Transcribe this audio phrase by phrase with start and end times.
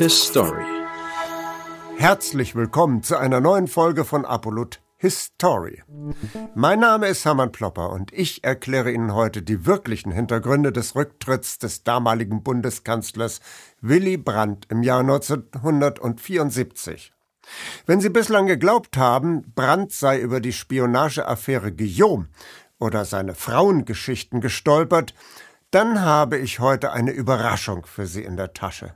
[0.00, 0.64] His Story.
[1.98, 5.82] Herzlich willkommen zu einer neuen Folge von Apolut History.
[6.54, 11.58] Mein Name ist Hermann Plopper und ich erkläre Ihnen heute die wirklichen Hintergründe des Rücktritts
[11.58, 13.40] des damaligen Bundeskanzlers
[13.82, 17.12] Willy Brandt im Jahr 1974.
[17.84, 22.28] Wenn Sie bislang geglaubt haben, Brandt sei über die Spionageaffäre Guillaume
[22.78, 25.12] oder seine Frauengeschichten gestolpert,
[25.70, 28.94] dann habe ich heute eine Überraschung für Sie in der Tasche.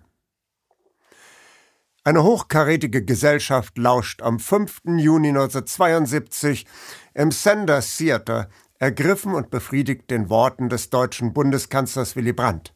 [2.06, 4.82] Eine hochkarätige Gesellschaft lauscht am 5.
[4.98, 6.66] Juni 1972
[7.14, 12.74] im Sanders Theater ergriffen und befriedigt den Worten des deutschen Bundeskanzlers Willy Brandt.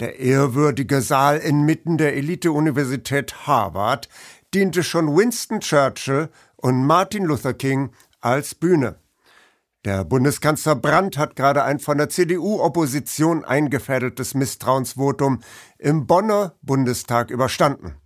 [0.00, 4.08] Der ehrwürdige Saal inmitten der Elite-Universität Harvard
[4.54, 7.90] diente schon Winston Churchill und Martin Luther King
[8.22, 8.96] als Bühne.
[9.84, 15.40] Der Bundeskanzler Brandt hat gerade ein von der CDU-Opposition eingefädeltes Misstrauensvotum
[15.76, 17.96] im Bonner Bundestag überstanden.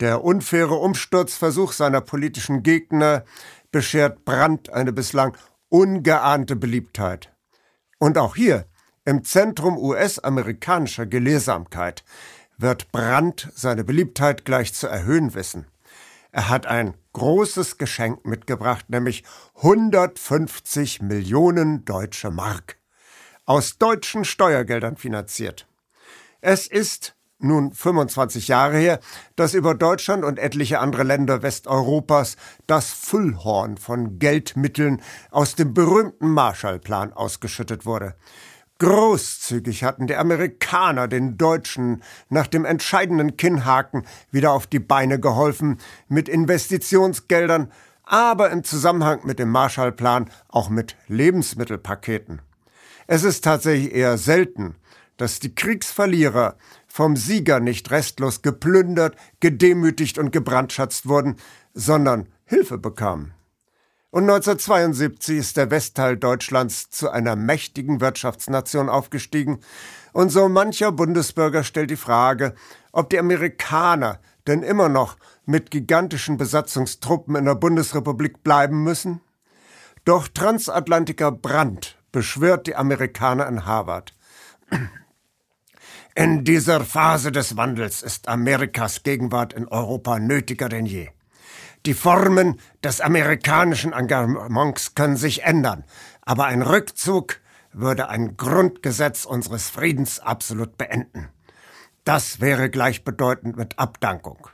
[0.00, 3.24] Der unfaire Umsturzversuch seiner politischen Gegner
[3.72, 5.36] beschert Brandt eine bislang
[5.68, 7.32] ungeahnte Beliebtheit.
[7.98, 8.66] Und auch hier,
[9.04, 12.04] im Zentrum US-amerikanischer Gelehrsamkeit,
[12.58, 15.66] wird Brandt seine Beliebtheit gleich zu erhöhen wissen.
[16.30, 19.24] Er hat ein großes Geschenk mitgebracht, nämlich
[19.56, 22.76] 150 Millionen deutsche Mark.
[23.46, 25.66] Aus deutschen Steuergeldern finanziert.
[26.40, 29.00] Es ist nun 25 Jahre her,
[29.36, 32.36] dass über Deutschland und etliche andere Länder Westeuropas
[32.66, 35.00] das Füllhorn von Geldmitteln
[35.30, 38.14] aus dem berühmten Marshallplan ausgeschüttet wurde.
[38.80, 45.78] Großzügig hatten die Amerikaner den Deutschen nach dem entscheidenden Kinnhaken wieder auf die Beine geholfen,
[46.08, 47.72] mit Investitionsgeldern,
[48.04, 52.40] aber im Zusammenhang mit dem Marshallplan auch mit Lebensmittelpaketen.
[53.08, 54.76] Es ist tatsächlich eher selten,
[55.18, 61.36] dass die Kriegsverlierer vom Sieger nicht restlos geplündert, gedemütigt und gebrandschatzt wurden,
[61.74, 63.34] sondern Hilfe bekamen.
[64.10, 69.60] Und 1972 ist der Westteil Deutschlands zu einer mächtigen Wirtschaftsnation aufgestiegen,
[70.14, 72.54] und so mancher Bundesbürger stellt die Frage,
[72.92, 79.20] ob die Amerikaner denn immer noch mit gigantischen Besatzungstruppen in der Bundesrepublik bleiben müssen?
[80.06, 84.14] Doch Transatlantiker Brandt beschwört die Amerikaner in Harvard.
[86.18, 91.10] In dieser Phase des Wandels ist Amerikas Gegenwart in Europa nötiger denn je.
[91.86, 95.84] Die Formen des amerikanischen Engagements können sich ändern,
[96.22, 97.36] aber ein Rückzug
[97.72, 101.28] würde ein Grundgesetz unseres Friedens absolut beenden.
[102.02, 104.48] Das wäre gleichbedeutend mit Abdankung.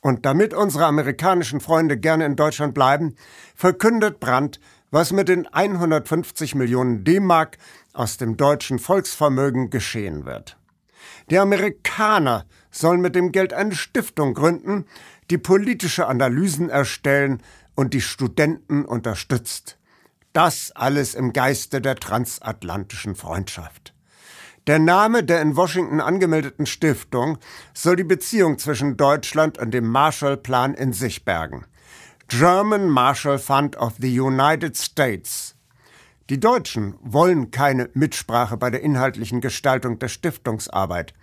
[0.00, 3.14] Und damit unsere amerikanischen Freunde gerne in Deutschland bleiben,
[3.54, 4.58] verkündet Brandt,
[4.90, 7.58] was mit den 150 Millionen D-Mark
[7.96, 10.56] aus dem deutschen Volksvermögen geschehen wird.
[11.30, 14.86] Die Amerikaner sollen mit dem Geld eine Stiftung gründen,
[15.30, 17.42] die politische Analysen erstellen
[17.74, 19.78] und die Studenten unterstützt.
[20.32, 23.94] Das alles im Geiste der transatlantischen Freundschaft.
[24.66, 27.38] Der Name der in Washington angemeldeten Stiftung
[27.72, 31.66] soll die Beziehung zwischen Deutschland und dem Marshallplan in sich bergen.
[32.28, 35.55] German Marshall Fund of the United States.
[36.28, 41.14] Die Deutschen wollen keine Mitsprache bei der inhaltlichen Gestaltung der Stiftungsarbeit.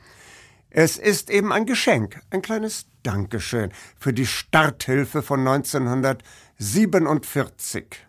[0.69, 8.07] Es ist eben ein Geschenk, ein kleines Dankeschön für die Starthilfe von 1947.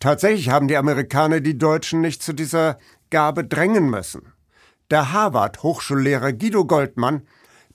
[0.00, 4.32] Tatsächlich haben die Amerikaner die Deutschen nicht zu dieser Gabe drängen müssen.
[4.90, 7.22] Der Harvard-Hochschullehrer Guido Goldmann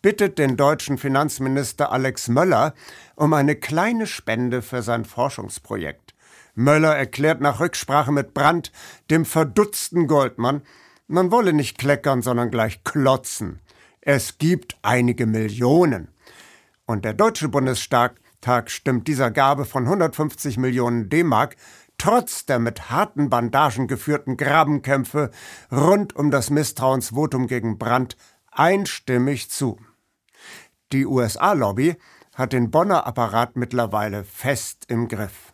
[0.02, 2.74] bittet den deutschen Finanzminister Alex Möller
[3.16, 6.14] um eine kleine Spende für sein Forschungsprojekt.
[6.59, 8.74] Möller erklärt nach Rücksprache mit Brandt,
[9.09, 10.62] dem verdutzten Goldmann,
[11.08, 13.62] man wolle nicht kleckern, sondern gleich klotzen.
[14.02, 16.09] Es gibt einige Millionen.
[16.86, 18.20] Und der Deutsche Bundestag
[18.66, 21.56] stimmt dieser Gabe von 150 Millionen D-Mark
[21.97, 25.31] trotz der mit harten Bandagen geführten Grabenkämpfe
[25.72, 28.18] rund um das Misstrauensvotum gegen Brandt
[28.52, 29.78] einstimmig zu.
[30.91, 31.96] Die USA-Lobby
[32.35, 35.53] hat den Bonner Apparat mittlerweile fest im Griff.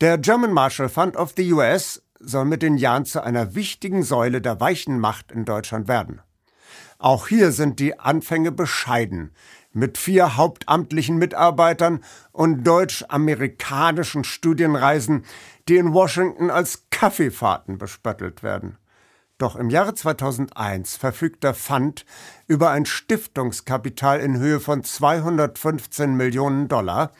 [0.00, 4.40] Der German Marshall Fund of the US soll mit den Jahren zu einer wichtigen Säule
[4.40, 6.20] der weichen Macht in Deutschland werden.
[6.98, 9.32] Auch hier sind die Anfänge bescheiden,
[9.72, 15.24] mit vier hauptamtlichen Mitarbeitern und deutsch-amerikanischen Studienreisen,
[15.68, 18.78] die in Washington als Kaffeefahrten bespöttelt werden.
[19.36, 22.06] Doch im Jahre 2001 verfügt der Fund
[22.46, 27.10] über ein Stiftungskapital in Höhe von 215 Millionen Dollar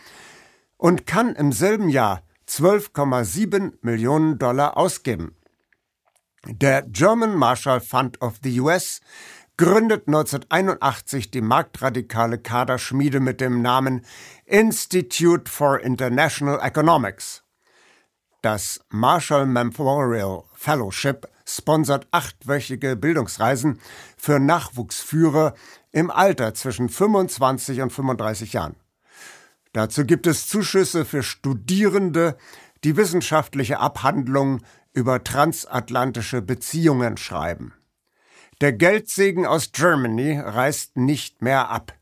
[0.77, 5.37] und kann im selben Jahr 12,7 Millionen Dollar ausgeben.
[6.47, 9.01] Der German Marshall Fund of the US
[9.59, 14.05] gründet 1981 die marktradikale Kaderschmiede mit dem Namen
[14.47, 17.43] Institute for International Economics.
[18.41, 23.81] Das Marshall Memorial Fellowship sponsert achtwöchige Bildungsreisen
[24.17, 25.55] für Nachwuchsführer
[25.91, 28.77] im Alter zwischen 25 und 35 Jahren.
[29.73, 32.37] Dazu gibt es Zuschüsse für Studierende,
[32.85, 37.75] die wissenschaftliche Abhandlungen über transatlantische Beziehungen schreiben.
[38.61, 41.93] Der Geldsegen aus Germany reißt nicht mehr ab.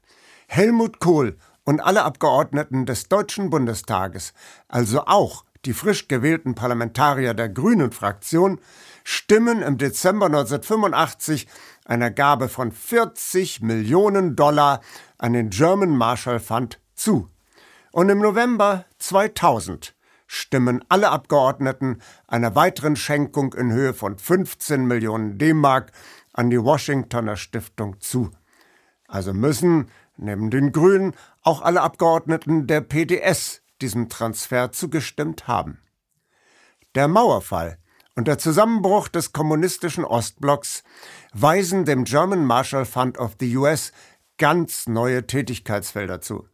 [0.46, 4.32] Helmut Kohl und alle Abgeordneten des Deutschen Bundestages,
[4.68, 8.60] also auch die frisch gewählten Parlamentarier der Grünen Fraktion,
[9.04, 11.48] stimmen im Dezember 1985
[11.84, 14.80] einer Gabe von 40 Millionen Dollar
[15.18, 17.28] an den German Marshall Fund zu.
[17.96, 19.94] Und im November 2000
[20.26, 25.92] stimmen alle Abgeordneten einer weiteren Schenkung in Höhe von 15 Millionen D-Mark
[26.34, 28.30] an die Washingtoner Stiftung zu.
[29.08, 29.88] Also müssen
[30.18, 35.78] neben den Grünen auch alle Abgeordneten der PDS diesem Transfer zugestimmt haben.
[36.94, 37.78] Der Mauerfall
[38.14, 40.84] und der Zusammenbruch des kommunistischen Ostblocks
[41.32, 43.92] weisen dem German Marshall Fund of the US
[44.36, 46.46] ganz neue Tätigkeitsfelder zu.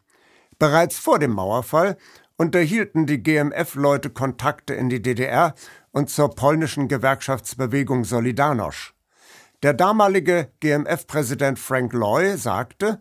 [0.62, 1.96] Bereits vor dem Mauerfall
[2.36, 5.56] unterhielten die GMF-Leute Kontakte in die DDR
[5.90, 8.92] und zur polnischen Gewerkschaftsbewegung Solidarność.
[9.64, 13.00] Der damalige GMF-Präsident Frank Loy sagte,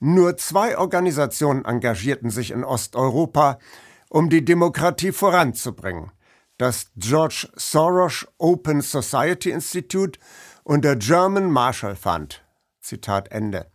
[0.00, 3.60] nur zwei Organisationen engagierten sich in Osteuropa,
[4.08, 6.10] um die Demokratie voranzubringen.
[6.58, 10.18] Das George Soros Open Society Institute
[10.64, 12.44] und der German Marshall Fund.
[12.80, 13.70] Zitat Ende.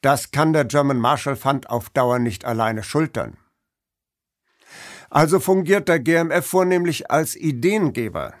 [0.00, 3.36] Das kann der German Marshall Fund auf Dauer nicht alleine schultern.
[5.10, 8.34] Also fungiert der GMF vornehmlich als Ideengeber.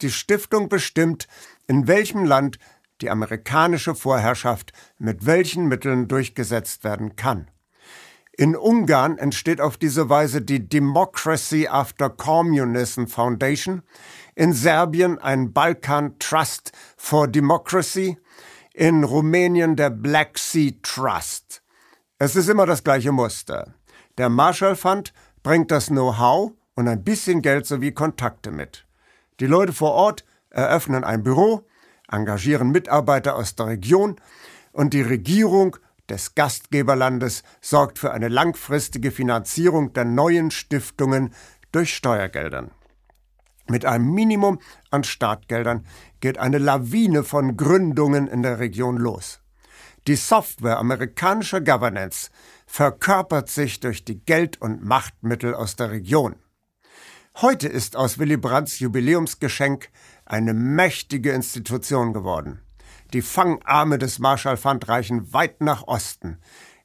[0.00, 1.28] Die Stiftung bestimmt,
[1.66, 2.58] in welchem Land
[3.00, 7.50] die amerikanische Vorherrschaft mit welchen Mitteln durchgesetzt werden kann.
[8.36, 13.82] In Ungarn entsteht auf diese Weise die Democracy After Communism Foundation,
[14.36, 18.16] in Serbien ein Balkan Trust for Democracy,
[18.78, 21.62] in Rumänien der Black Sea Trust.
[22.20, 23.74] Es ist immer das gleiche Muster.
[24.18, 28.86] Der Marshall Fund bringt das Know-how und ein bisschen Geld sowie Kontakte mit.
[29.40, 31.66] Die Leute vor Ort eröffnen ein Büro,
[32.08, 34.14] engagieren Mitarbeiter aus der Region
[34.70, 35.76] und die Regierung
[36.08, 41.34] des Gastgeberlandes sorgt für eine langfristige Finanzierung der neuen Stiftungen
[41.72, 42.70] durch Steuergeldern.
[43.70, 44.60] Mit einem Minimum
[44.90, 45.84] an Startgeldern
[46.20, 49.40] geht eine Lawine von Gründungen in der Region los.
[50.06, 52.30] Die Software amerikanischer Governance
[52.66, 56.36] verkörpert sich durch die Geld- und Machtmittel aus der Region.
[57.36, 59.90] Heute ist aus Willy Brandts Jubiläumsgeschenk
[60.24, 62.62] eine mächtige Institution geworden.
[63.12, 66.38] Die Fangarme des Marshall Fund reichen weit nach Osten,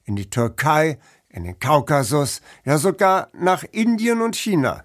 [0.04, 0.98] in die Türkei,
[1.28, 4.84] in den Kaukasus, ja sogar nach Indien und China.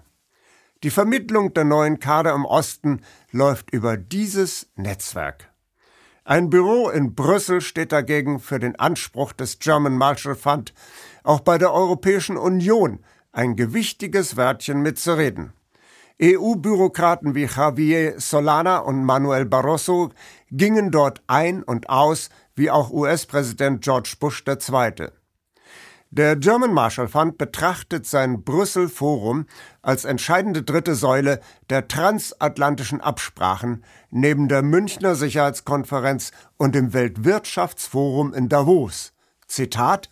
[0.82, 5.50] Die Vermittlung der neuen Kader im Osten läuft über dieses Netzwerk.
[6.24, 10.72] Ein Büro in Brüssel steht dagegen für den Anspruch des German Marshall Fund,
[11.22, 13.00] auch bei der Europäischen Union
[13.30, 15.52] ein gewichtiges Wörtchen mitzureden.
[16.22, 20.10] EU-Bürokraten wie Javier Solana und Manuel Barroso
[20.50, 25.10] gingen dort ein und aus, wie auch US-Präsident George Bush II.
[26.12, 29.46] Der German Marshall Fund betrachtet sein Brüssel-Forum
[29.80, 31.38] als entscheidende dritte Säule
[31.70, 39.12] der transatlantischen Absprachen neben der Münchner Sicherheitskonferenz und dem Weltwirtschaftsforum in Davos.
[39.46, 40.10] Zitat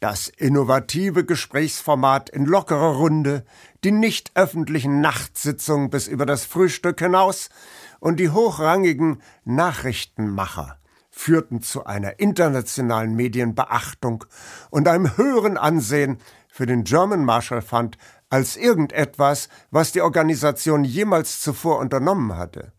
[0.00, 3.44] das innovative Gesprächsformat in lockerer Runde,
[3.84, 7.50] die nicht öffentlichen Nachtsitzungen bis über das Frühstück hinaus
[7.98, 10.79] und die hochrangigen Nachrichtenmacher
[11.10, 14.24] führten zu einer internationalen Medienbeachtung
[14.70, 17.98] und einem höheren Ansehen für den German Marshall Fund
[18.28, 22.72] als irgendetwas, was die Organisation jemals zuvor unternommen hatte.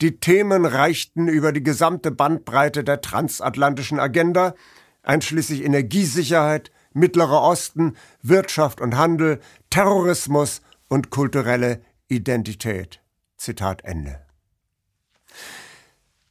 [0.00, 4.54] Die Themen reichten über die gesamte Bandbreite der transatlantischen Agenda
[5.02, 13.00] einschließlich Energiesicherheit, Mittlerer Osten, Wirtschaft und Handel, Terrorismus und kulturelle Identität.
[13.36, 14.25] Zitat Ende.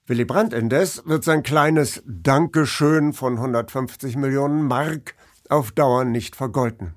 [0.07, 5.15] Willy Brandt indes wird sein kleines Dankeschön von 150 Millionen Mark
[5.49, 6.93] auf Dauer nicht vergolten.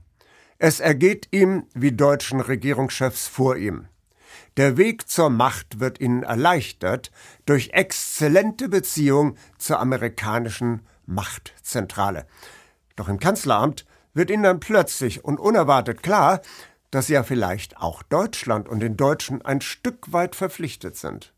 [0.59, 3.87] Es ergeht ihm wie deutschen Regierungschefs vor ihm.
[4.59, 7.11] Der Weg zur Macht wird ihnen erleichtert
[7.47, 12.27] durch exzellente Beziehung zur amerikanischen Machtzentrale.
[12.95, 16.43] Doch im Kanzleramt wird ihnen dann plötzlich und unerwartet klar,
[16.91, 21.33] dass ja vielleicht auch Deutschland und den Deutschen ein Stück weit verpflichtet sind.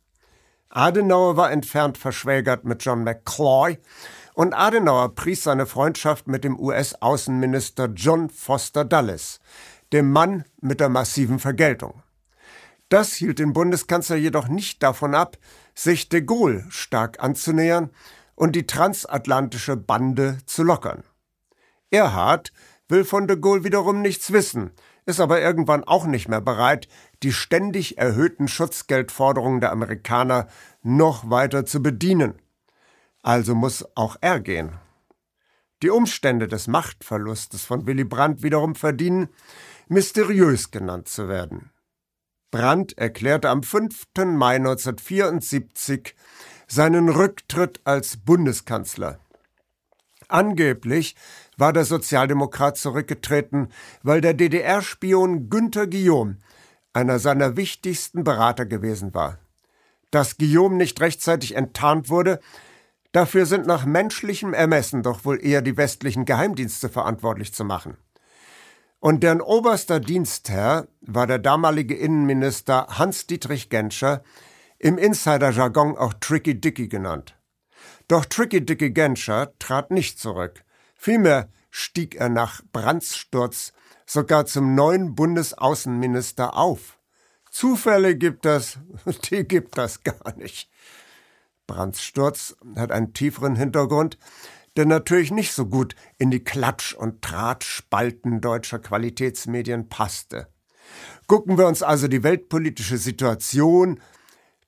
[0.73, 3.79] Adenauer war entfernt verschwägert mit John McCloy
[4.35, 9.41] und Adenauer pries seine Freundschaft mit dem US-Außenminister John Foster Dulles,
[9.93, 12.05] dem Mann mit der massiven Vergeltung.
[12.89, 15.39] Das hielt den Bundeskanzler jedoch nicht davon ab,
[15.75, 17.91] sich de Gaulle stark anzunähern
[18.37, 21.03] und die transatlantische Bande zu lockern.
[21.91, 22.53] Erhard
[22.89, 24.71] will von de Gaulle wiederum nichts wissen,
[25.05, 26.87] ist aber irgendwann auch nicht mehr bereit,
[27.23, 30.49] die ständig erhöhten Schutzgeldforderungen der Amerikaner
[30.83, 32.35] noch weiter zu bedienen.
[33.23, 34.73] Also muss auch er gehen.
[35.83, 39.29] Die Umstände des Machtverlustes von Willy Brandt wiederum verdienen,
[39.89, 41.71] mysteriös genannt zu werden.
[42.51, 44.07] Brandt erklärte am 5.
[44.17, 46.15] Mai 1974
[46.67, 49.21] seinen Rücktritt als Bundeskanzler.
[50.29, 51.17] Angeblich
[51.57, 53.69] war der Sozialdemokrat zurückgetreten,
[54.03, 56.39] weil der DDR-Spion Günther Guillaume
[56.93, 59.39] einer seiner wichtigsten Berater gewesen war.
[60.11, 62.41] Dass Guillaume nicht rechtzeitig enttarnt wurde,
[63.13, 67.97] dafür sind nach menschlichem Ermessen doch wohl eher die westlichen Geheimdienste verantwortlich zu machen.
[68.99, 74.23] Und deren oberster Dienstherr war der damalige Innenminister Hans-Dietrich Genscher,
[74.79, 77.37] im Insider-Jargon auch Tricky Dicky genannt.
[78.09, 80.65] Doch Tricky Dicky Genscher trat nicht zurück.
[80.97, 83.73] Vielmehr stieg er nach Brandtsturz
[84.11, 86.99] sogar zum neuen Bundesaußenminister auf.
[87.49, 88.79] Zufälle gibt das,
[89.31, 90.69] die gibt das gar nicht.
[91.69, 94.19] Brandts Sturz hat einen tieferen Hintergrund,
[94.77, 100.49] der natürlich nicht so gut in die Klatsch- und Drahtspalten deutscher Qualitätsmedien passte.
[101.29, 104.01] Gucken wir uns also die weltpolitische Situation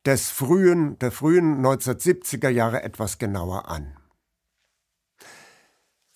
[0.06, 3.96] des frühen, der frühen 1970er Jahre etwas genauer an.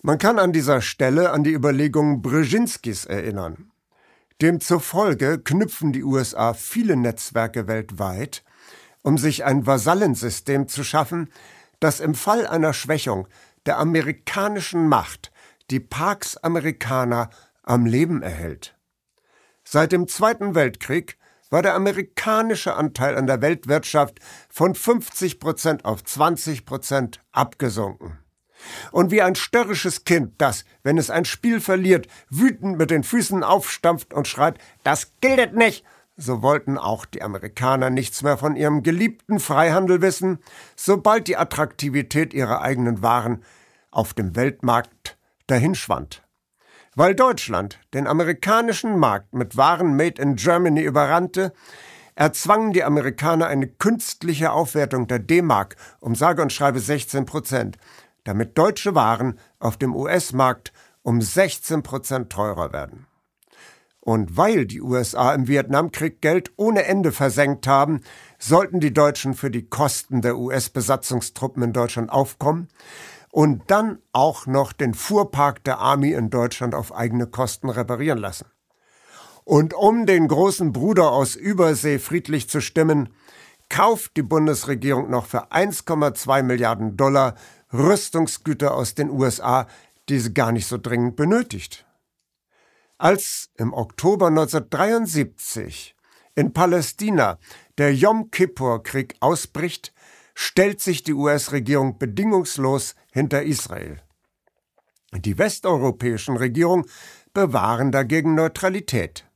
[0.06, 3.72] Man kann an dieser Stelle an die Überlegungen Brzezinskis erinnern.
[4.40, 8.44] Demzufolge knüpfen die USA viele Netzwerke weltweit,
[9.02, 11.32] um sich ein Vasallensystem zu schaffen,
[11.80, 13.26] das im Fall einer Schwächung
[13.66, 15.32] der amerikanischen Macht
[15.72, 17.28] die Pax Amerikaner
[17.64, 18.76] am Leben erhält.
[19.64, 21.18] Seit dem Zweiten Weltkrieg
[21.50, 24.20] war der amerikanische Anteil an der Weltwirtschaft
[24.50, 28.20] von 50 Prozent auf 20 Prozent abgesunken.
[28.90, 33.42] Und wie ein störrisches Kind, das, wenn es ein Spiel verliert, wütend mit den Füßen
[33.42, 35.84] aufstampft und schreit, das gilt nicht,
[36.16, 40.38] so wollten auch die Amerikaner nichts mehr von ihrem geliebten Freihandel wissen,
[40.74, 43.44] sobald die Attraktivität ihrer eigenen Waren
[43.90, 46.22] auf dem Weltmarkt dahinschwand.
[46.94, 51.52] Weil Deutschland den amerikanischen Markt mit Waren made in Germany überrannte,
[52.14, 57.76] erzwangen die Amerikaner eine künstliche Aufwertung der D-Mark um sage und schreibe 16 Prozent,
[58.26, 63.06] damit deutsche Waren auf dem US-Markt um 16 Prozent teurer werden.
[64.00, 68.02] Und weil die USA im Vietnamkrieg Geld ohne Ende versenkt haben,
[68.38, 72.68] sollten die Deutschen für die Kosten der US-Besatzungstruppen in Deutschland aufkommen,
[73.36, 78.46] und dann auch noch den Fuhrpark der Army in Deutschland auf eigene Kosten reparieren lassen.
[79.44, 83.10] Und um den großen Bruder aus Übersee friedlich zu stimmen,
[83.68, 87.34] kauft die Bundesregierung noch für 1,2 Milliarden Dollar
[87.72, 89.66] Rüstungsgüter aus den USA,
[90.08, 91.86] die sie gar nicht so dringend benötigt.
[92.98, 95.94] Als im Oktober 1973
[96.34, 97.38] in Palästina
[97.78, 99.92] der Yom Kippur-Krieg ausbricht,
[100.34, 104.00] stellt sich die US-Regierung bedingungslos hinter Israel.
[105.14, 106.84] Die westeuropäischen Regierungen
[107.32, 109.26] bewahren dagegen Neutralität.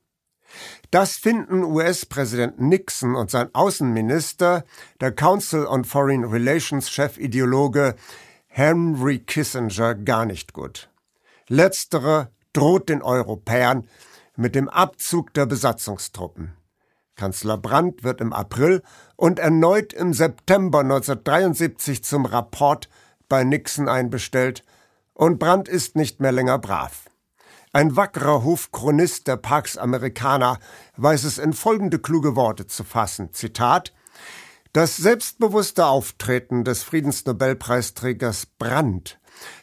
[0.91, 4.65] Das finden US-Präsident Nixon und sein Außenminister,
[5.01, 7.95] der Council on Foreign Relations Chefideologe
[8.49, 10.91] Henry Kissinger, gar nicht gut.
[11.49, 13.87] Letzterer droht den Europäern
[14.37, 16.57] mit dem Abzug der Besatzungstruppen.
[17.15, 18.83] Kanzler Brandt wird im April
[19.17, 22.89] und erneut im September 1973 zum Rapport
[23.29, 24.65] bei Nixon einbestellt,
[25.13, 27.10] und Brandt ist nicht mehr länger brav.
[27.73, 30.59] Ein wackerer Hofchronist der Pax Amerikaner
[30.97, 33.33] weiß es in folgende kluge Worte zu fassen.
[33.33, 33.95] Zitat
[34.73, 39.21] Das selbstbewusste Auftreten des Friedensnobelpreisträgers Brandt,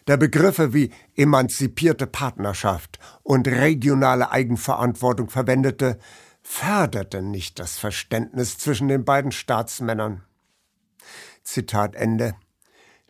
[0.08, 6.00] der Begriffe wie emanzipierte Partnerschaft und regionale Eigenverantwortung verwendete,
[6.42, 10.24] förderte nicht das Verständnis zwischen den beiden Staatsmännern.
[11.44, 12.36] Zitat Ende.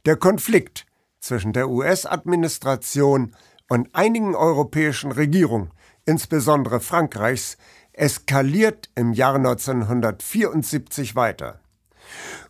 [0.06, 0.88] Der Konflikt
[1.20, 3.36] zwischen der US-Administration
[3.70, 5.72] und einigen europäischen Regierungen,
[6.06, 7.58] insbesondere Frankreichs,
[7.94, 11.60] eskaliert im Jahr 1974 weiter.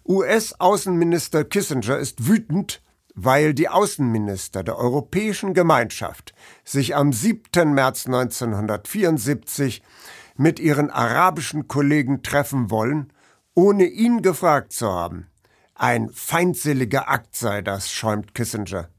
[0.06, 2.82] US-Außenminister Kissinger ist wütend,
[3.16, 6.34] weil die Außenminister der Europäischen Gemeinschaft
[6.64, 7.74] sich am 7.
[7.74, 9.82] März 1974
[10.36, 13.12] mit ihren arabischen Kollegen treffen wollen,
[13.56, 15.28] ohne ihn gefragt zu haben.
[15.74, 18.90] Ein feindseliger Akt sei das, schäumt Kissinger.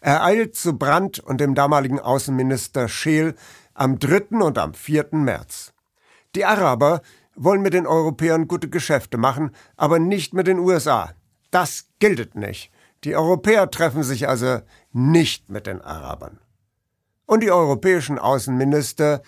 [0.00, 3.34] Er eilt zu Brandt und dem damaligen Außenminister Scheel
[3.74, 4.38] am 3.
[4.42, 5.08] und am 4.
[5.12, 5.72] März.
[6.34, 7.02] Die Araber
[7.34, 11.12] wollen mit den Europäern gute Geschäfte machen, aber nicht mit den USA.
[11.50, 12.70] Das giltet nicht.
[13.04, 14.60] Die Europäer treffen sich also
[14.92, 16.38] nicht mit den Arabern.
[17.26, 19.22] Und die europäischen Außenminister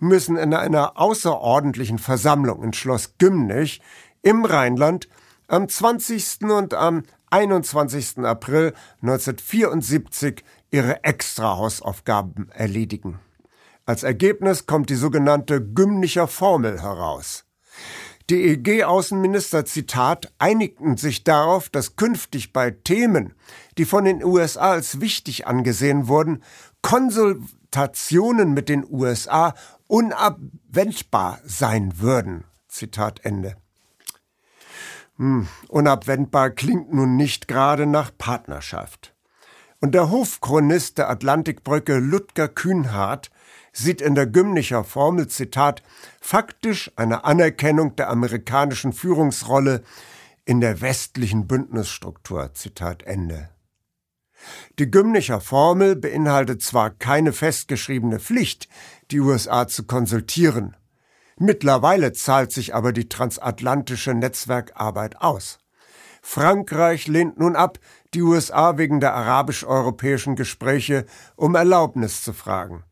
[0.00, 3.80] müssen in einer außerordentlichen Versammlung in Schloss Gymnich
[4.22, 5.08] im Rheinland
[5.48, 6.42] am 20.
[6.42, 8.18] und am 21.
[8.24, 13.20] April 1974 ihre Extrahausaufgaben erledigen.
[13.86, 17.44] Als Ergebnis kommt die sogenannte Gymnicher Formel heraus.
[18.30, 23.32] Die EG-Außenminister, Zitat, einigten sich darauf, dass künftig bei Themen,
[23.78, 26.42] die von den USA als wichtig angesehen wurden,
[26.82, 29.54] Konsultationen mit den USA
[29.86, 32.44] unabwendbar sein würden.
[32.68, 33.56] Zitat Ende.
[35.18, 39.14] Hm, unabwendbar klingt nun nicht gerade nach Partnerschaft.
[39.80, 43.30] Und der Hofchronist der Atlantikbrücke Ludger Kühnhardt
[43.72, 45.82] sieht in der Gymnicher Formel, Zitat,
[46.20, 49.82] faktisch eine Anerkennung der amerikanischen Führungsrolle
[50.44, 53.50] in der westlichen Bündnisstruktur, Zitat Ende.
[54.78, 58.68] Die Gymnicher Formel beinhaltet zwar keine festgeschriebene Pflicht,
[59.10, 60.76] die USA zu konsultieren.
[61.38, 65.58] Mittlerweile zahlt sich aber die transatlantische Netzwerkarbeit aus.
[66.20, 67.78] Frankreich lehnt nun ab,
[68.14, 72.84] die USA wegen der arabisch-europäischen Gespräche um Erlaubnis zu fragen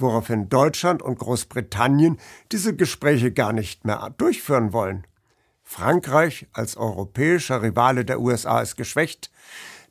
[0.00, 2.18] woraufhin Deutschland und Großbritannien
[2.52, 5.06] diese Gespräche gar nicht mehr durchführen wollen.
[5.62, 9.30] Frankreich als europäischer Rivale der USA ist geschwächt,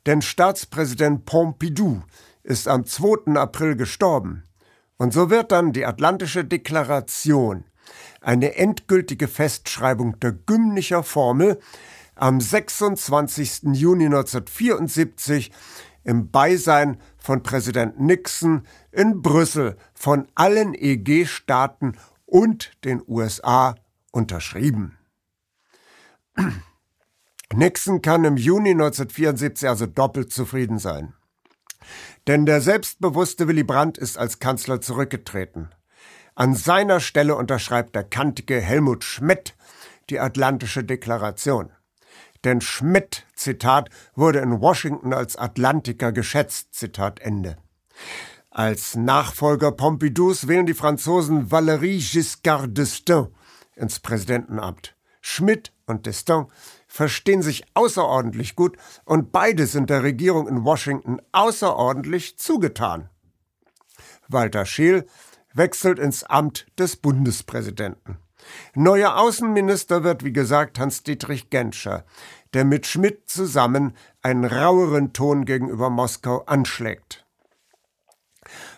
[0.06, 2.02] denn Staatspräsident Pompidou
[2.42, 3.34] ist am 2.
[3.36, 4.44] April gestorben.
[4.96, 7.64] Und so wird dann die Atlantische Deklaration,
[8.20, 11.60] eine endgültige Festschreibung der Gymnicher Formel,
[12.14, 13.62] am 26.
[13.72, 15.52] Juni 1974
[16.04, 23.74] im Beisein von Präsident Nixon in Brüssel von allen EG-Staaten und den USA
[24.12, 24.98] unterschrieben.
[27.52, 31.14] Nixon kann im Juni 1974 also doppelt zufrieden sein.
[32.26, 35.70] Denn der selbstbewusste Willy Brandt ist als Kanzler zurückgetreten.
[36.34, 39.54] An seiner Stelle unterschreibt der kantige Helmut Schmidt
[40.08, 41.70] die Atlantische Deklaration.
[42.44, 47.56] Denn Schmidt, Zitat, wurde in Washington als Atlantiker geschätzt, Zitat Ende.
[48.50, 53.28] Als Nachfolger Pompidous wählen die Franzosen Valéry Giscard d'Estaing
[53.76, 54.96] ins Präsidentenamt.
[55.20, 56.48] Schmidt und d'Estaing
[56.88, 63.10] verstehen sich außerordentlich gut und beide sind der Regierung in Washington außerordentlich zugetan.
[64.28, 65.06] Walter Scheel
[65.54, 68.18] wechselt ins Amt des Bundespräsidenten.
[68.74, 72.04] Neuer Außenminister wird, wie gesagt, Hans-Dietrich Genscher,
[72.54, 77.26] der mit Schmidt zusammen einen raueren Ton gegenüber Moskau anschlägt.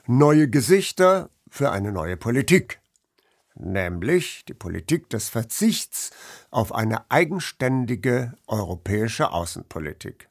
[0.07, 2.81] Neue Gesichter für eine neue Politik,
[3.55, 6.11] nämlich die Politik des Verzichts
[6.51, 10.29] auf eine eigenständige europäische Außenpolitik.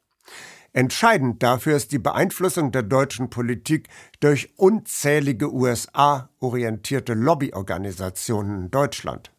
[0.73, 3.89] Entscheidend dafür ist die Beeinflussung der deutschen Politik
[4.21, 9.33] durch unzählige USA-orientierte Lobbyorganisationen in Deutschland.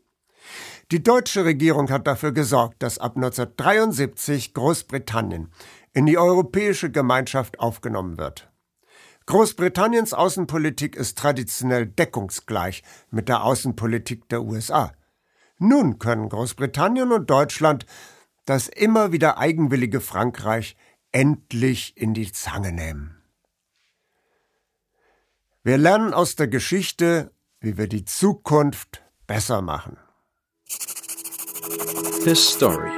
[0.90, 5.50] Die deutsche Regierung hat dafür gesorgt, dass ab 1973 Großbritannien
[5.94, 8.50] in die Europäische Gemeinschaft aufgenommen wird.
[9.24, 14.92] Großbritanniens Außenpolitik ist traditionell deckungsgleich mit der Außenpolitik der USA.
[15.58, 17.86] Nun können Großbritannien und Deutschland
[18.44, 20.76] das immer wieder eigenwillige Frankreich
[21.12, 23.22] endlich in die Zange nehmen.
[25.62, 29.96] Wir lernen aus der Geschichte, wie wir die Zukunft besser machen.
[32.24, 32.90] His Story.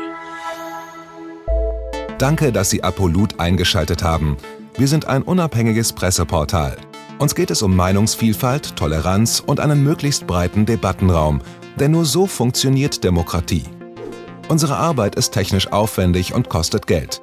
[2.19, 4.37] Danke, dass Sie Apolut eingeschaltet haben.
[4.79, 6.77] Wir sind ein unabhängiges Presseportal.
[7.19, 11.43] Uns geht es um Meinungsvielfalt, Toleranz und einen möglichst breiten Debattenraum,
[11.79, 13.65] denn nur so funktioniert Demokratie.
[14.49, 17.23] Unsere Arbeit ist technisch aufwendig und kostet Geld.